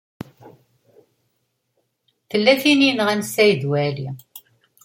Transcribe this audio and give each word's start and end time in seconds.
Tella 2.29 2.53
tin 2.61 2.81
i 2.83 2.85
yenɣan 2.87 3.21
Saɛid 3.25 3.63
Waɛli. 3.69 4.09